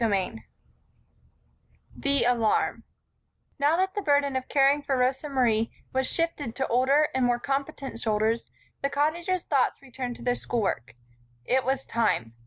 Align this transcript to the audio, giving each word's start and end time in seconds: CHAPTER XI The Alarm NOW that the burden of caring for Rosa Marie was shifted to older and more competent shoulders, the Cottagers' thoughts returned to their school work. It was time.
CHAPTER 0.01 0.15
XI 0.37 0.43
The 1.95 2.23
Alarm 2.23 2.83
NOW 3.59 3.77
that 3.77 3.93
the 3.93 4.01
burden 4.01 4.35
of 4.35 4.47
caring 4.47 4.81
for 4.81 4.97
Rosa 4.97 5.29
Marie 5.29 5.69
was 5.93 6.11
shifted 6.11 6.55
to 6.55 6.65
older 6.65 7.09
and 7.13 7.23
more 7.23 7.37
competent 7.39 7.99
shoulders, 7.99 8.47
the 8.81 8.89
Cottagers' 8.89 9.43
thoughts 9.43 9.79
returned 9.79 10.15
to 10.15 10.23
their 10.23 10.33
school 10.33 10.63
work. 10.63 10.95
It 11.45 11.63
was 11.65 11.85
time. 11.85 12.33